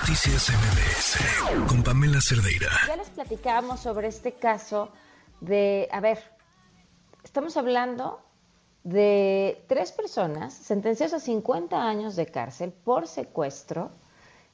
Noticias 0.00 0.50
MBS 0.50 1.66
con 1.68 1.82
Pamela 1.82 2.20
Cerdeira. 2.20 2.68
Ya 2.86 2.96
les 2.96 3.08
platicábamos 3.08 3.80
sobre 3.80 4.08
este 4.08 4.32
caso 4.32 4.90
de, 5.40 5.88
a 5.90 6.00
ver, 6.00 6.18
estamos 7.24 7.56
hablando 7.56 8.20
de 8.84 9.64
tres 9.68 9.92
personas 9.92 10.52
sentenciadas 10.52 11.14
a 11.14 11.20
50 11.20 11.80
años 11.80 12.14
de 12.14 12.26
cárcel 12.26 12.72
por 12.72 13.08
secuestro 13.08 13.90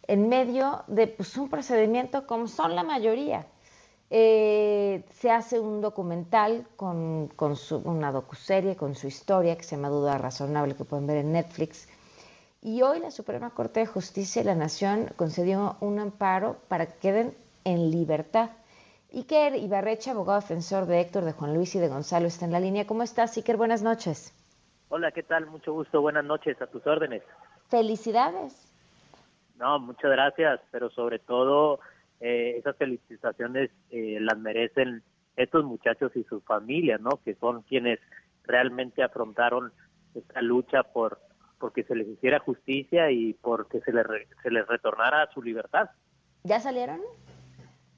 en 0.07 0.29
medio 0.29 0.85
de 0.87 1.09
pues, 1.09 1.37
un 1.37 1.51
procedimiento 1.51 2.25
como 2.25 2.47
son 2.47 2.77
la 2.77 2.85
mayoría. 2.85 3.45
Eh, 4.11 5.05
se 5.13 5.33
hace 5.33 5.59
un 5.59 5.81
documental 5.81 6.69
con, 6.77 7.27
con 7.35 7.57
su, 7.57 7.79
una 7.79 8.13
docuserie 8.13 8.77
con 8.77 8.95
su 8.95 9.09
historia 9.09 9.57
que 9.57 9.65
se 9.65 9.75
llama 9.75 9.89
Duda 9.89 10.19
Razonable 10.19 10.77
que 10.77 10.85
pueden 10.85 11.09
ver 11.09 11.17
en 11.17 11.33
Netflix 11.33 11.89
y 12.63 12.83
hoy 12.83 13.01
la 13.01 13.11
Suprema 13.11 13.51
Corte 13.51 13.81
de 13.81 13.87
Justicia 13.87 14.43
de 14.43 14.47
la 14.47 14.55
Nación 14.55 15.09
concedió 15.17 15.77
un 15.81 15.99
amparo 15.99 16.59
para 16.69 16.87
que 16.87 16.99
queden 16.99 17.35
en 17.65 17.91
libertad. 17.91 18.51
Iker 19.13 19.57
Ibarrecha, 19.57 20.13
abogado 20.13 20.41
defensor 20.41 20.87
de 20.87 21.01
Héctor, 21.01 21.25
de 21.25 21.33
Juan 21.33 21.55
Luis 21.55 21.75
y 21.75 21.81
de 21.81 21.89
Gonzalo, 21.89 22.29
está 22.29 22.45
en 22.45 22.53
la 22.53 22.61
línea. 22.61 22.87
¿Cómo 22.87 23.03
estás, 23.03 23.37
Iker? 23.37 23.57
Buenas 23.57 23.83
noches. 23.83 24.33
Hola, 24.89 25.11
¿qué 25.11 25.25
tal? 25.25 25.47
Mucho 25.47 25.73
gusto. 25.73 26.01
Buenas 26.01 26.25
noches. 26.25 26.63
A 26.63 26.69
tus 26.69 26.87
órdenes. 26.87 27.23
Felicidades. 27.69 28.73
No, 29.59 29.81
muchas 29.81 30.11
gracias, 30.11 30.61
pero 30.71 30.89
sobre 30.91 31.19
todo 31.19 31.81
eh, 32.21 32.55
esas 32.59 32.77
felicitaciones 32.77 33.71
eh, 33.91 34.19
las 34.21 34.39
merecen 34.39 35.03
estos 35.37 35.65
muchachos 35.65 36.13
y 36.15 36.23
sus 36.25 36.45
familias, 36.45 37.01
¿no? 37.01 37.19
Que 37.25 37.35
son 37.35 37.63
quienes 37.63 37.99
realmente 38.45 39.03
afrontaron 39.03 39.73
esta 40.15 40.41
lucha 40.43 40.85
por 40.85 41.19
porque 41.63 41.85
se 41.85 41.95
les 41.95 42.09
hiciera 42.09 42.41
justicia 42.41 43.13
y 43.13 43.35
porque 43.35 43.81
se 43.83 43.93
les, 43.93 44.05
se 44.43 44.51
les 44.51 44.67
retornara 44.67 45.31
su 45.33 45.41
libertad. 45.41 45.91
¿Ya 46.43 46.59
salieron? 46.59 47.01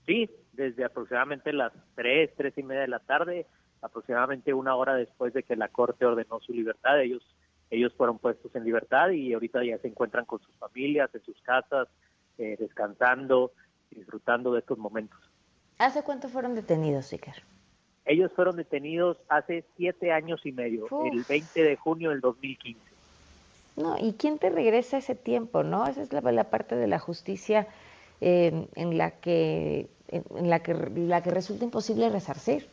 Sí, 0.04 0.30
desde 0.52 0.84
aproximadamente 0.84 1.50
las 1.54 1.72
tres, 1.94 2.30
tres 2.36 2.52
y 2.58 2.62
media 2.62 2.82
de 2.82 2.88
la 2.88 2.98
tarde, 2.98 3.46
aproximadamente 3.80 4.52
una 4.52 4.76
hora 4.76 4.92
después 4.96 5.32
de 5.32 5.44
que 5.44 5.56
la 5.56 5.68
Corte 5.68 6.04
ordenó 6.04 6.40
su 6.40 6.52
libertad, 6.52 7.00
ellos, 7.00 7.22
ellos 7.70 7.94
fueron 7.96 8.18
puestos 8.18 8.54
en 8.54 8.64
libertad 8.64 9.08
y 9.12 9.32
ahorita 9.32 9.64
ya 9.64 9.78
se 9.78 9.88
encuentran 9.88 10.26
con 10.26 10.42
sus 10.42 10.54
familias, 10.56 11.08
en 11.14 11.22
sus 11.22 11.40
casas, 11.40 11.88
eh, 12.36 12.56
descansando, 12.60 13.52
disfrutando 13.90 14.52
de 14.52 14.60
estos 14.60 14.76
momentos. 14.76 15.18
¿Hace 15.78 16.04
cuánto 16.04 16.28
fueron 16.28 16.54
detenidos, 16.54 17.10
Iker? 17.14 17.42
Ellos 18.04 18.30
fueron 18.36 18.56
detenidos 18.56 19.16
hace 19.30 19.64
siete 19.78 20.12
años 20.12 20.44
y 20.44 20.52
medio, 20.52 20.86
el 21.10 21.24
20 21.26 21.62
de 21.62 21.76
junio 21.76 22.10
del 22.10 22.20
2015. 22.20 22.93
No, 23.76 23.96
¿y 23.98 24.14
quién 24.14 24.38
te 24.38 24.50
regresa 24.50 24.98
ese 24.98 25.14
tiempo, 25.14 25.62
no? 25.62 25.86
Esa 25.86 26.02
es 26.02 26.12
la, 26.12 26.50
parte 26.50 26.76
de 26.76 26.86
la 26.86 26.98
justicia 26.98 27.66
eh, 28.20 28.68
en 28.74 28.98
la 28.98 29.12
que 29.12 29.88
en 30.08 30.48
la 30.48 30.60
que 30.60 30.74
la 30.74 31.22
que 31.22 31.30
resulta 31.30 31.64
imposible 31.64 32.08
resarcir. 32.08 32.68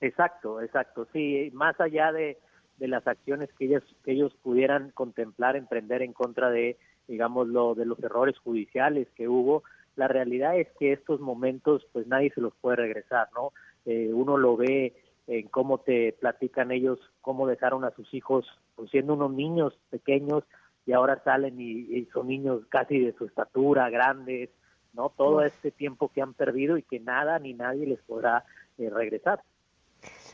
Exacto, 0.00 0.60
exacto. 0.62 1.06
Sí, 1.12 1.50
más 1.52 1.78
allá 1.80 2.12
de, 2.12 2.38
de 2.78 2.88
las 2.88 3.06
acciones 3.06 3.50
que 3.58 3.66
ellos 3.66 3.82
que 4.04 4.12
ellos 4.12 4.34
pudieran 4.42 4.90
contemplar, 4.92 5.56
emprender 5.56 6.02
en 6.02 6.12
contra 6.12 6.50
de, 6.50 6.78
digamos, 7.06 7.48
lo, 7.48 7.74
de 7.74 7.84
los 7.84 8.02
errores 8.02 8.38
judiciales 8.38 9.08
que 9.14 9.28
hubo, 9.28 9.62
la 9.96 10.08
realidad 10.08 10.58
es 10.58 10.68
que 10.78 10.92
estos 10.92 11.20
momentos, 11.20 11.86
pues 11.92 12.06
nadie 12.06 12.32
se 12.34 12.40
los 12.40 12.54
puede 12.60 12.76
regresar, 12.76 13.28
¿no? 13.34 13.52
Eh, 13.86 14.10
uno 14.12 14.36
lo 14.36 14.56
ve 14.56 14.94
en 15.26 15.48
cómo 15.48 15.78
te 15.78 16.12
platican 16.20 16.70
ellos 16.70 16.98
cómo 17.20 17.46
dejaron 17.46 17.84
a 17.84 17.90
sus 17.92 18.12
hijos 18.12 18.46
pues, 18.74 18.90
siendo 18.90 19.14
unos 19.14 19.32
niños 19.32 19.72
pequeños 19.90 20.44
y 20.86 20.92
ahora 20.92 21.22
salen 21.24 21.58
y, 21.58 22.04
son 22.12 22.28
niños 22.28 22.62
casi 22.68 22.98
de 22.98 23.14
su 23.14 23.24
estatura, 23.24 23.88
grandes, 23.88 24.50
¿no? 24.92 25.08
Todo 25.08 25.42
este 25.42 25.70
tiempo 25.70 26.10
que 26.10 26.20
han 26.20 26.34
perdido 26.34 26.76
y 26.76 26.82
que 26.82 27.00
nada 27.00 27.38
ni 27.38 27.54
nadie 27.54 27.86
les 27.86 28.00
podrá 28.00 28.44
eh, 28.76 28.90
regresar. 28.90 29.42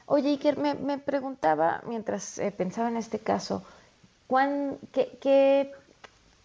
Oye, 0.06 0.30
Iker, 0.30 0.58
me, 0.58 0.74
me 0.74 0.98
preguntaba 0.98 1.82
mientras 1.86 2.38
eh, 2.38 2.50
pensaba 2.50 2.88
en 2.88 2.96
este 2.96 3.20
caso, 3.20 3.62
¿cuán, 4.26 4.78
qué, 4.92 5.16
qué 5.20 5.70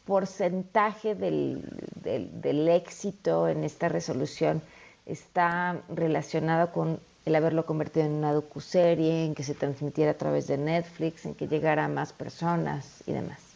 porcentaje 0.06 1.16
del, 1.16 1.64
del, 2.04 2.42
del 2.42 2.68
éxito 2.68 3.48
en 3.48 3.64
esta 3.64 3.90
resolución 3.90 4.62
está 5.08 5.82
relacionado 5.90 6.72
con 6.72 7.00
el 7.26 7.36
haberlo 7.36 7.66
convertido 7.66 8.06
en 8.06 8.14
una 8.14 8.34
docuserie, 8.34 9.26
en 9.26 9.36
que 9.36 9.44
se 9.44 9.56
transmitiera 9.56 10.12
a 10.12 10.18
través 10.18 10.48
de 10.48 10.58
Netflix, 10.58 11.26
en 11.26 11.36
que 11.36 11.48
llegara 11.48 11.86
a 11.86 11.90
más 11.90 12.14
personas 12.14 13.04
y 13.08 13.14
demás? 13.14 13.56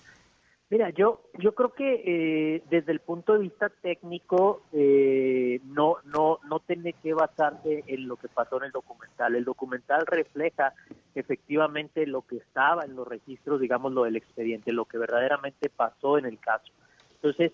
Mira, 0.72 0.92
yo 0.92 1.22
yo 1.40 1.56
creo 1.56 1.74
que 1.74 2.04
eh, 2.06 2.64
desde 2.70 2.92
el 2.92 3.00
punto 3.00 3.34
de 3.34 3.40
vista 3.40 3.70
técnico 3.70 4.62
eh, 4.72 5.60
no 5.66 5.98
no 6.06 6.40
no 6.48 6.60
tiene 6.60 6.94
que 6.94 7.16
basarse 7.16 7.84
en 7.88 8.08
lo 8.08 8.18
que 8.18 8.28
pasó 8.28 8.58
en 8.58 8.66
el 8.66 8.72
documental. 8.72 9.36
El 9.36 9.46
documental 9.46 10.06
refleja 10.06 10.74
efectivamente 11.16 12.06
lo 12.06 12.22
que 12.22 12.38
estaba 12.38 12.86
en 12.86 12.96
los 12.96 13.08
registros, 13.08 13.60
digamos, 13.60 13.94
lo 13.94 14.04
del 14.04 14.16
expediente, 14.16 14.72
lo 14.72 14.86
que 14.86 15.00
verdaderamente 15.00 15.70
pasó 15.70 16.20
en 16.20 16.26
el 16.26 16.38
caso. 16.38 16.72
Entonces, 17.16 17.52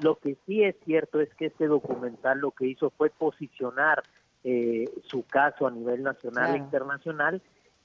lo 0.00 0.16
que 0.16 0.36
sí 0.44 0.64
es 0.64 0.74
cierto 0.84 1.20
es 1.20 1.32
que 1.34 1.46
este 1.46 1.68
documental 1.68 2.40
lo 2.40 2.50
que 2.50 2.66
hizo 2.66 2.90
fue 2.90 3.10
posicionar 3.10 4.02
eh, 4.44 4.88
su 5.04 5.24
caso 5.24 5.66
a 5.66 5.70
nivel 5.70 6.02
nacional 6.02 6.54
e 6.54 6.58
internacional 6.58 7.42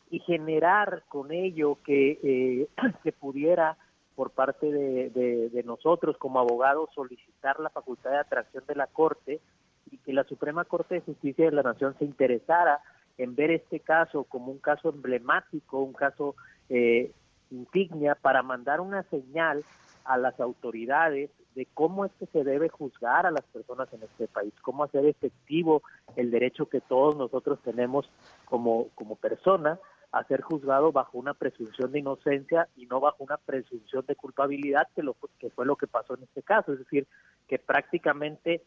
y 0.09 0.19
generar 0.19 1.03
con 1.09 1.31
ello 1.31 1.79
que 1.83 2.19
eh, 2.23 2.67
se 3.03 3.11
pudiera 3.11 3.77
por 4.15 4.31
parte 4.31 4.71
de, 4.71 5.63
nosotros 5.65 6.17
como 6.17 6.39
abogados 6.39 6.89
solicitar 6.95 7.59
la 7.59 7.69
facultad 7.69 8.11
de 8.11 8.19
atracción 8.19 8.63
de 8.65 8.75
la 8.75 8.87
Corte 8.87 9.41
y 9.91 9.97
que 9.97 10.13
la 10.13 10.23
Suprema 10.23 10.63
Corte 10.63 10.95
de 10.95 11.01
Justicia 11.01 11.45
de 11.45 11.51
la 11.51 11.63
Nación 11.63 11.95
se 11.99 12.05
interesara 12.05 12.79
en 13.17 13.35
ver 13.35 13.51
este 13.51 13.81
caso 13.81 14.23
como 14.23 14.51
un 14.51 14.59
caso 14.59 14.89
emblemático, 14.89 15.81
un 15.81 15.93
caso 15.93 16.35
eh, 16.69 17.11
insignia 17.51 18.15
para 18.15 18.41
mandar 18.41 18.79
una 18.79 19.03
señal 19.03 19.63
a 20.05 20.17
las 20.17 20.39
autoridades 20.39 21.29
de 21.55 21.67
cómo 21.73 22.05
es 22.05 22.11
que 22.19 22.27
se 22.27 22.43
debe 22.43 22.69
juzgar 22.69 23.25
a 23.25 23.31
las 23.31 23.43
personas 23.43 23.91
en 23.93 24.03
este 24.03 24.27
país, 24.27 24.53
cómo 24.61 24.83
hacer 24.83 25.05
efectivo 25.05 25.83
el 26.15 26.29
derecho 26.31 26.69
que 26.69 26.81
todos 26.81 27.15
nosotros 27.15 27.59
tenemos 27.63 28.09
como, 28.45 28.89
como 28.95 29.15
personas 29.15 29.79
a 30.11 30.23
ser 30.25 30.41
juzgado 30.41 30.91
bajo 30.91 31.17
una 31.17 31.33
presunción 31.33 31.91
de 31.91 31.99
inocencia 31.99 32.69
y 32.75 32.85
no 32.85 32.99
bajo 32.99 33.23
una 33.23 33.37
presunción 33.37 34.05
de 34.05 34.15
culpabilidad, 34.15 34.87
que, 34.95 35.03
lo, 35.03 35.15
que 35.39 35.49
fue 35.49 35.65
lo 35.65 35.75
que 35.75 35.87
pasó 35.87 36.15
en 36.15 36.23
este 36.23 36.41
caso. 36.41 36.71
Es 36.71 36.79
decir, 36.79 37.07
que 37.47 37.59
prácticamente 37.59 38.63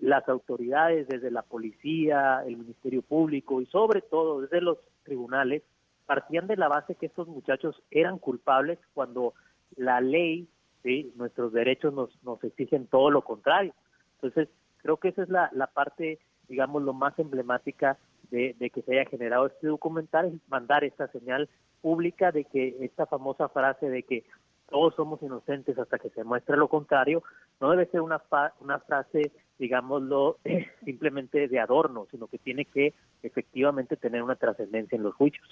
las 0.00 0.28
autoridades, 0.28 1.08
desde 1.08 1.30
la 1.30 1.42
policía, 1.42 2.42
el 2.46 2.58
Ministerio 2.58 3.02
Público 3.02 3.60
y 3.60 3.66
sobre 3.66 4.02
todo 4.02 4.42
desde 4.42 4.60
los 4.60 4.78
tribunales, 5.04 5.62
partían 6.06 6.46
de 6.46 6.56
la 6.56 6.68
base 6.68 6.96
que 6.96 7.06
estos 7.06 7.28
muchachos 7.28 7.82
eran 7.90 8.18
culpables 8.18 8.78
cuando 8.92 9.32
la 9.76 10.00
ley 10.00 10.48
¿sí? 10.82 11.12
Nuestros 11.16 11.52
derechos 11.52 11.92
nos, 11.92 12.10
nos 12.22 12.42
exigen 12.44 12.86
todo 12.86 13.10
lo 13.10 13.22
contrario. 13.22 13.74
Entonces, 14.14 14.48
creo 14.78 14.96
que 14.98 15.08
esa 15.08 15.22
es 15.22 15.28
la, 15.28 15.50
la 15.52 15.66
parte, 15.66 16.18
digamos, 16.48 16.82
lo 16.82 16.92
más 16.92 17.18
emblemática 17.18 17.98
de, 18.30 18.54
de, 18.58 18.70
que 18.70 18.82
se 18.82 18.92
haya 18.98 19.10
generado 19.10 19.46
este 19.46 19.66
documental, 19.66 20.26
es 20.26 20.48
mandar 20.48 20.84
esta 20.84 21.08
señal 21.08 21.48
pública 21.80 22.30
de 22.32 22.44
que 22.44 22.76
esta 22.80 23.06
famosa 23.06 23.48
frase 23.48 23.88
de 23.88 24.02
que 24.02 24.24
todos 24.68 24.94
somos 24.94 25.20
inocentes 25.22 25.76
hasta 25.78 25.98
que 25.98 26.10
se 26.10 26.24
muestre 26.24 26.56
lo 26.56 26.68
contrario, 26.68 27.22
no 27.60 27.70
debe 27.70 27.86
ser 27.86 28.00
una, 28.00 28.22
una 28.60 28.78
frase, 28.78 29.32
digámoslo, 29.58 30.38
simplemente 30.84 31.48
de 31.48 31.58
adorno, 31.58 32.06
sino 32.10 32.28
que 32.28 32.38
tiene 32.38 32.64
que 32.64 32.94
efectivamente 33.22 33.96
tener 33.96 34.22
una 34.22 34.36
trascendencia 34.36 34.96
en 34.96 35.02
los 35.02 35.14
juicios. 35.14 35.46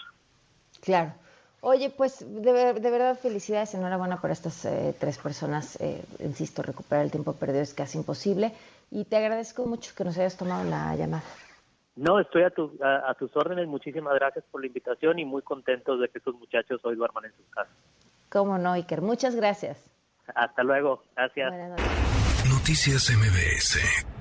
Claro. 0.80 1.12
Oye, 1.60 1.90
pues 1.90 2.20
de, 2.20 2.52
verdad 2.52 3.18
felicidades, 3.18 3.74
enhorabuena 3.74 4.20
por 4.20 4.30
estas 4.30 4.64
eh, 4.64 4.94
tres 4.98 5.18
personas. 5.18 5.80
Eh, 5.80 6.02
insisto, 6.20 6.62
recuperar 6.62 7.04
el 7.04 7.10
tiempo 7.10 7.32
perdido 7.32 7.62
es 7.62 7.74
casi 7.74 7.98
imposible 7.98 8.52
y 8.90 9.04
te 9.04 9.16
agradezco 9.16 9.66
mucho 9.66 9.92
que 9.96 10.04
nos 10.04 10.16
hayas 10.18 10.36
tomado 10.36 10.64
la 10.68 10.94
llamada. 10.94 11.24
No, 11.96 12.20
estoy 12.20 12.42
a, 12.42 12.52
a, 13.10 13.14
tus 13.14 13.36
órdenes. 13.36 13.66
Muchísimas 13.66 14.14
gracias 14.14 14.44
por 14.52 14.60
la 14.60 14.68
invitación 14.68 15.18
y 15.18 15.24
muy 15.24 15.42
contentos 15.42 16.00
de 16.00 16.08
que 16.08 16.18
estos 16.18 16.36
muchachos 16.36 16.80
hoy 16.84 16.94
duerman 16.94 17.24
en 17.24 17.32
sus 17.32 17.46
casas. 17.50 17.74
Cómo 18.28 18.56
no, 18.56 18.72
Iker. 18.72 19.02
Muchas 19.02 19.34
gracias. 19.34 19.90
Hasta 20.34 20.62
luego. 20.62 21.02
Gracias. 21.16 21.52
Noticias 22.48 23.10
MBS. 23.10 24.17